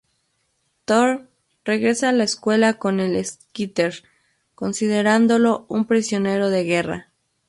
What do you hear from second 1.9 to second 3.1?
a la escuela con